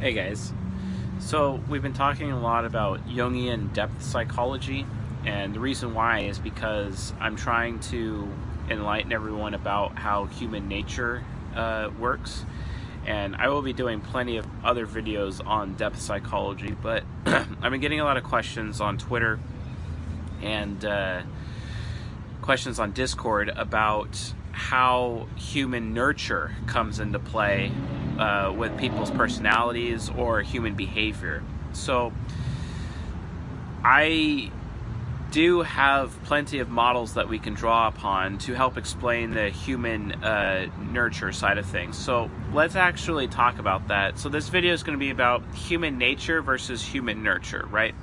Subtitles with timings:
[0.00, 0.52] Hey guys.
[1.18, 4.86] So we've been talking a lot about Jungian depth psychology,
[5.26, 8.28] and the reason why is because I'm trying to
[8.70, 11.24] enlighten everyone about how human nature
[11.56, 12.44] uh, works.
[13.06, 17.80] And I will be doing plenty of other videos on depth psychology, but I've been
[17.80, 19.40] getting a lot of questions on Twitter
[20.40, 21.22] and uh,
[22.40, 27.72] questions on Discord about how human nurture comes into play
[28.18, 31.42] uh, with people's personalities or human behavior.
[31.72, 32.12] So,
[33.84, 34.50] I
[35.30, 40.12] do have plenty of models that we can draw upon to help explain the human
[40.24, 41.96] uh, nurture side of things.
[41.96, 44.18] So, let's actually talk about that.
[44.18, 47.94] So, this video is going to be about human nature versus human nurture, right?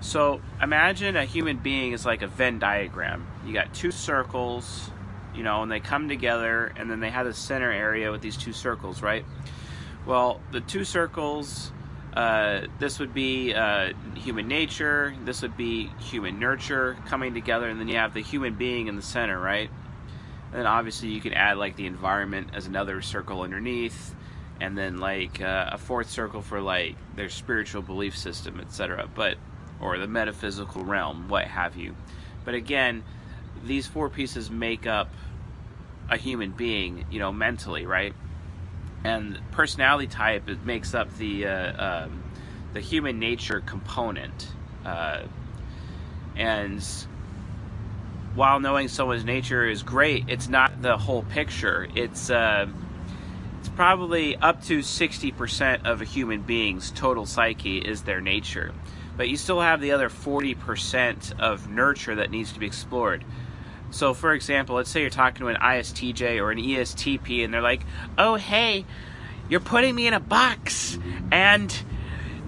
[0.00, 3.26] So, imagine a human being is like a Venn diagram.
[3.44, 4.90] You got two circles,
[5.36, 8.36] you know, and they come together and then they have a center area with these
[8.36, 9.24] two circles, right?
[10.06, 11.72] Well, the two circles,
[12.14, 17.78] uh, this would be uh, human nature, this would be human nurture coming together, and
[17.78, 19.68] then you have the human being in the center, right?
[20.50, 24.14] And then obviously you can add like the environment as another circle underneath,
[24.60, 29.08] and then like uh, a fourth circle for like their spiritual belief system, etc.
[29.14, 29.36] But
[29.80, 31.94] or the metaphysical realm, what have you.
[32.44, 33.04] But again,
[33.64, 35.08] these four pieces make up
[36.08, 38.14] a human being, you know, mentally, right?
[39.04, 42.22] And personality type it makes up the uh, um,
[42.72, 44.48] the human nature component.
[44.84, 45.22] Uh,
[46.36, 46.84] and
[48.34, 51.88] while knowing someone's nature is great, it's not the whole picture.
[51.94, 52.66] It's uh,
[53.60, 58.72] it's probably up to sixty percent of a human being's total psyche is their nature,
[59.16, 63.24] but you still have the other forty percent of nurture that needs to be explored
[63.96, 67.62] so, for example, let's say you're talking to an ISTJ or an ESTP, and they're
[67.62, 67.80] like,
[68.18, 68.84] "Oh, hey,
[69.48, 70.98] you're putting me in a box,
[71.32, 71.74] and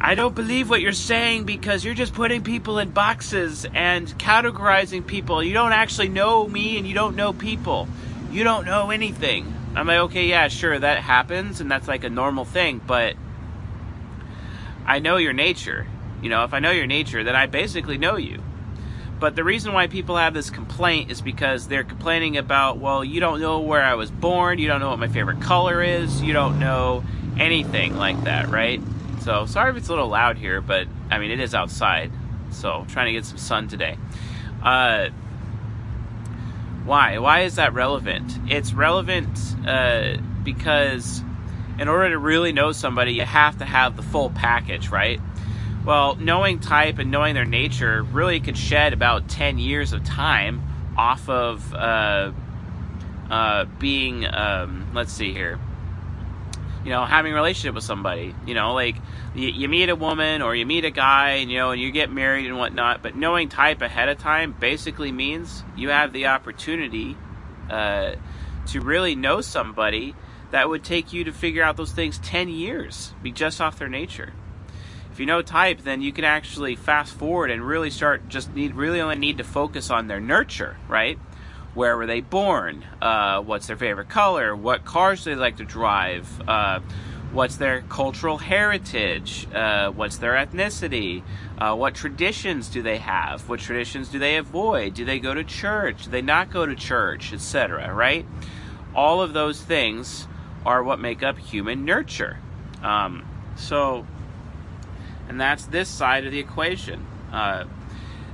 [0.00, 5.06] I don't believe what you're saying because you're just putting people in boxes and categorizing
[5.06, 5.40] people.
[5.40, 7.86] You don't actually know me, and you don't know people.
[8.32, 12.10] You don't know anything." I'm like, "Okay, yeah, sure, that happens, and that's like a
[12.10, 13.14] normal thing, but
[14.84, 15.86] I know your nature.
[16.20, 18.42] You know, if I know your nature, then I basically know you."
[19.18, 23.18] But the reason why people have this complaint is because they're complaining about, well, you
[23.18, 26.34] don't know where I was born, you don't know what my favorite color is, you
[26.34, 27.02] don't know
[27.38, 28.80] anything like that, right?
[29.22, 32.12] So sorry if it's a little loud here, but I mean, it is outside.
[32.50, 33.96] So trying to get some sun today.
[34.62, 35.08] Uh,
[36.84, 37.18] why?
[37.18, 38.38] Why is that relevant?
[38.48, 39.28] It's relevant
[39.66, 41.22] uh, because
[41.78, 45.20] in order to really know somebody, you have to have the full package, right?
[45.86, 50.60] Well, knowing type and knowing their nature really could shed about 10 years of time
[50.98, 52.32] off of uh,
[53.30, 55.60] uh, being, um, let's see here,
[56.82, 58.34] you know, having a relationship with somebody.
[58.48, 58.96] You know, like
[59.36, 61.92] you, you, meet a woman or you meet a guy, and, you know, and you
[61.92, 63.00] get married and whatnot.
[63.00, 67.16] But knowing type ahead of time basically means you have the opportunity
[67.70, 68.16] uh,
[68.66, 70.16] to really know somebody
[70.50, 73.88] that would take you to figure out those things 10 years, be just off their
[73.88, 74.32] nature
[75.16, 78.74] if you know type, then you can actually fast forward and really start just need
[78.74, 81.18] really only need to focus on their nurture, right?
[81.72, 82.84] Where were they born?
[83.00, 84.54] Uh, what's their favorite color?
[84.54, 86.28] What cars do they like to drive?
[86.46, 86.80] Uh,
[87.32, 89.48] what's their cultural heritage?
[89.54, 91.22] Uh, what's their ethnicity?
[91.56, 93.48] Uh, what traditions do they have?
[93.48, 94.92] What traditions do they avoid?
[94.92, 96.04] Do they go to church?
[96.04, 97.90] Do they not go to church, etc.
[97.90, 98.26] Right?
[98.94, 100.28] All of those things
[100.66, 102.36] are what make up human nurture.
[102.82, 103.24] Um,
[103.56, 104.04] so
[105.28, 107.06] and that's this side of the equation.
[107.32, 107.64] Uh,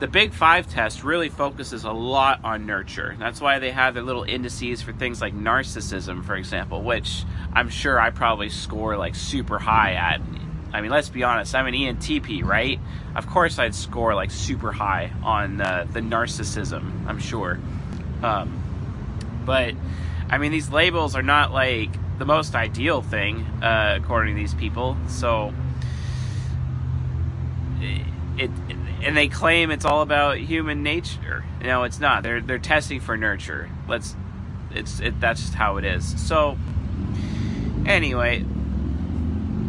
[0.00, 3.16] the Big Five test really focuses a lot on nurture.
[3.18, 7.68] That's why they have their little indices for things like narcissism, for example, which I'm
[7.68, 10.20] sure I probably score like super high at.
[10.72, 12.80] I mean, let's be honest, I'm an ENTP, right?
[13.14, 17.60] Of course, I'd score like super high on uh, the narcissism, I'm sure.
[18.24, 18.60] Um,
[19.46, 19.74] but,
[20.28, 24.54] I mean, these labels are not like the most ideal thing, uh, according to these
[24.54, 24.96] people.
[25.06, 25.54] So,
[28.38, 28.50] it,
[29.02, 31.44] and they claim it's all about human nature.
[31.62, 32.22] No, it's not.
[32.22, 33.70] They're they're testing for nurture.
[33.88, 34.16] Let's
[34.70, 36.20] it's it, that's just how it is.
[36.26, 36.58] So
[37.86, 38.44] anyway,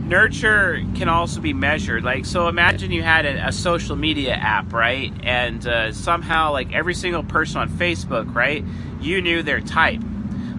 [0.05, 2.03] nurture can also be measured.
[2.03, 5.13] Like so, imagine you had a, a social media app, right?
[5.23, 8.63] And uh, somehow, like every single person on Facebook, right?
[9.01, 10.01] You knew their type.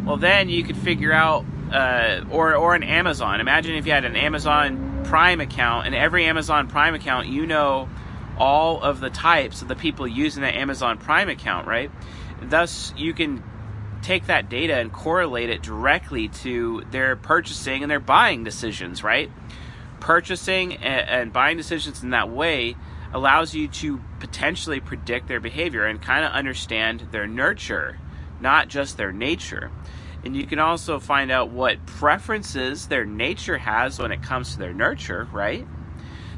[0.04, 3.40] Well, then you could figure out, uh, or or an Amazon.
[3.40, 7.88] Imagine if you had an Amazon Prime account, and every Amazon Prime account, you know
[8.38, 11.90] all of the types of the people using that Amazon Prime account, right?
[12.42, 13.42] Thus, you can
[14.02, 19.30] take that data and correlate it directly to their purchasing and their buying decisions, right?
[20.00, 22.76] purchasing and, and buying decisions in that way
[23.12, 27.98] allows you to potentially predict their behavior and kind of understand their nurture,
[28.40, 29.70] not just their nature.
[30.26, 34.58] And you can also find out what preferences their nature has when it comes to
[34.58, 35.64] their nurture, right?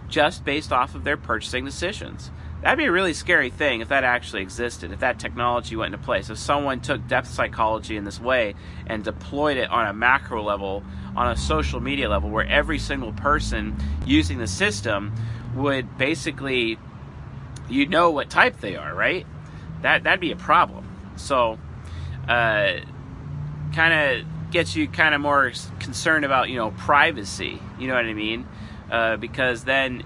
[0.08, 2.30] Just based off of their purchasing decisions.
[2.60, 6.04] That'd be a really scary thing if that actually existed, if that technology went into
[6.04, 6.28] place.
[6.28, 8.56] If someone took depth psychology in this way
[8.86, 10.84] and deployed it on a macro level,
[11.16, 13.74] on a social media level, where every single person
[14.04, 15.14] using the system
[15.54, 16.78] would basically,
[17.70, 19.26] you know what type they are, right?
[19.80, 20.86] That, that'd be a problem.
[21.16, 21.58] So,
[22.28, 22.80] uh,
[23.74, 27.60] kind of gets you kind of more concerned about, you know, privacy.
[27.78, 28.46] You know what I mean?
[28.90, 30.02] Uh, because then,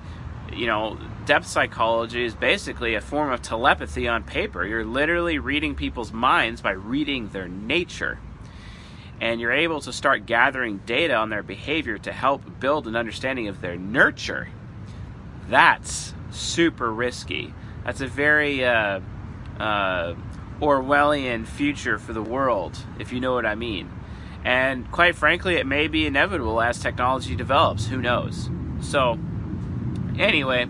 [0.53, 4.67] you know, depth psychology is basically a form of telepathy on paper.
[4.67, 8.19] You're literally reading people's minds by reading their nature.
[9.20, 13.47] And you're able to start gathering data on their behavior to help build an understanding
[13.47, 14.49] of their nurture.
[15.49, 17.55] That's super risky.
[17.85, 19.00] That's a very uh,
[19.61, 20.14] uh,
[20.62, 23.91] Orwellian future for the world, if you know what I mean.
[24.44, 27.87] And quite frankly, it may be inevitable as technology develops.
[27.88, 28.49] Who knows?
[28.81, 29.19] So,
[30.17, 30.69] anyway,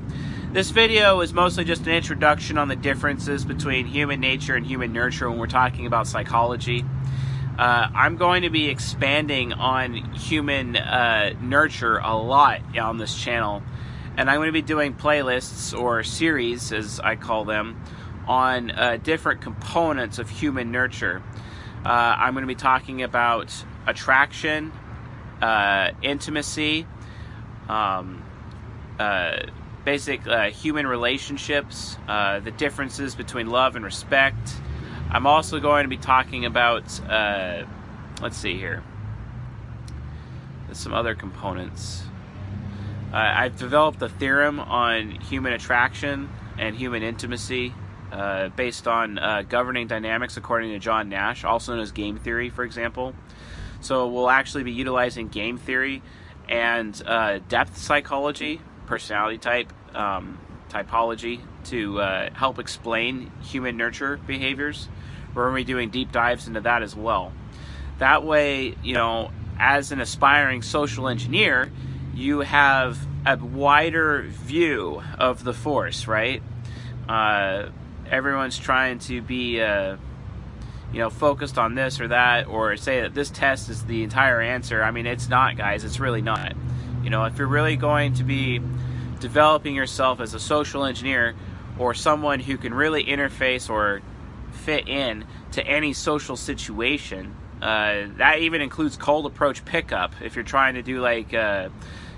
[0.52, 4.94] this video is mostly just an introduction on the differences between human nature and human
[4.94, 6.84] nurture when we're talking about psychology.
[7.58, 13.62] Uh, I'm going to be expanding on human uh, nurture a lot on this channel,
[14.16, 17.82] and I'm going to be doing playlists or series, as I call them,
[18.26, 21.22] on uh, different components of human nurture.
[21.84, 23.52] Uh, I'm going to be talking about
[23.86, 24.72] attraction,
[25.40, 26.86] uh, intimacy,
[27.68, 28.22] um,
[29.00, 29.38] uh,
[29.84, 34.54] basic uh, human relationships, uh, the differences between love and respect.
[35.10, 36.84] I'm also going to be talking about,
[38.20, 38.84] let's see here,
[40.66, 42.04] There's some other components.
[43.12, 47.74] I've developed a theorem on human attraction and human intimacy
[48.12, 52.50] uh, based on uh, governing dynamics according to John Nash, also known as game theory,
[52.50, 53.14] for example.
[53.80, 56.02] So we'll actually be utilizing game theory
[56.48, 56.94] and
[57.48, 60.38] depth psychology personality type um,
[60.68, 64.88] typology to uh, help explain human nurture behaviors.
[65.34, 67.32] We're going to be doing deep dives into that as well.
[67.98, 71.70] That way, you know, as an aspiring social engineer,
[72.14, 76.42] you have a wider view of the force, right?
[77.08, 77.68] Uh,
[78.10, 79.96] everyone's trying to be, uh,
[80.92, 84.40] you know, focused on this or that, or say that this test is the entire
[84.40, 84.82] answer.
[84.82, 85.84] I mean, it's not, guys.
[85.84, 86.54] It's really not.
[87.02, 88.60] You know, if you're really going to be
[89.20, 91.34] developing yourself as a social engineer
[91.78, 94.02] or someone who can really interface or
[94.50, 100.14] fit in to any social situation, uh, that even includes cold approach pickup.
[100.20, 101.70] If you're trying to do like, uh,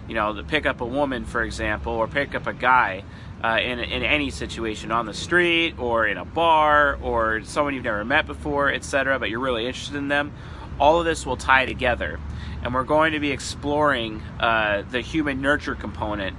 [0.08, 3.04] you know, pick up a woman, for example, or pick up a guy
[3.42, 7.84] uh, in, in any situation on the street or in a bar or someone you've
[7.84, 10.32] never met before, etc., but you're really interested in them,
[10.78, 12.18] all of this will tie together
[12.64, 16.34] and we're going to be exploring uh, the human nurture component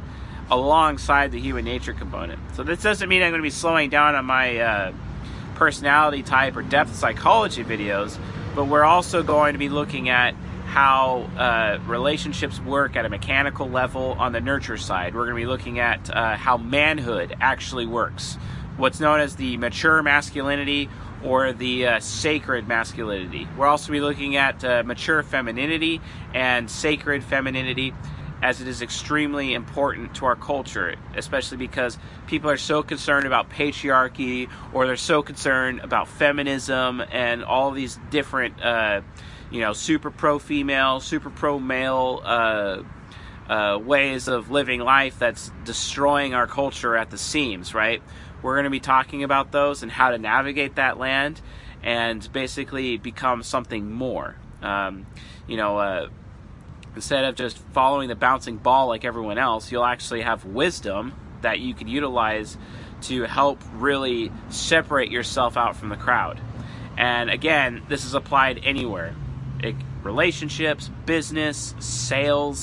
[0.49, 2.39] alongside the human nature component.
[2.55, 4.93] So this doesn't mean I'm going to be slowing down on my uh,
[5.53, 8.17] personality type or depth psychology videos,
[8.55, 10.35] but we're also going to be looking at
[10.75, 15.15] how uh, relationships work at a mechanical level on the nurture side.
[15.15, 18.37] We're going to be looking at uh, how manhood actually works,
[18.75, 20.89] what's known as the mature masculinity
[21.23, 23.47] or the uh, sacred masculinity.
[23.57, 26.01] We're also be looking at uh, mature femininity
[26.33, 27.93] and sacred femininity
[28.41, 33.49] as it is extremely important to our culture, especially because people are so concerned about
[33.49, 39.01] patriarchy or they're so concerned about feminism and all these different, uh,
[39.51, 42.83] you know, super pro female, super pro male uh,
[43.49, 48.01] uh, ways of living life that's destroying our culture at the seams, right?
[48.41, 51.41] We're going to be talking about those and how to navigate that land
[51.83, 54.35] and basically become something more.
[54.61, 55.05] Um,
[55.47, 56.09] you know, uh,
[56.95, 61.59] instead of just following the bouncing ball like everyone else, you'll actually have wisdom that
[61.59, 62.57] you can utilize
[63.01, 66.39] to help really separate yourself out from the crowd.
[66.97, 69.15] And again, this is applied anywhere
[69.59, 72.53] it, relationships, business, sales,